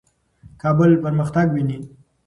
کابل 0.61 0.91
پرمختګ 1.03 1.47
ویني. 1.55 1.77